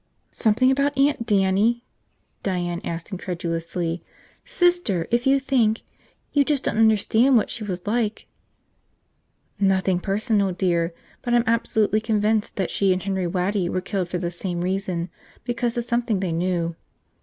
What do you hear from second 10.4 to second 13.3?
dear. But I'm absolutely convinced that she and Henry